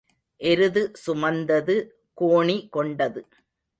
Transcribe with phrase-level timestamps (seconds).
[0.41, 1.75] எருது சுமந்தது
[2.21, 3.23] கோணி கொண்டது.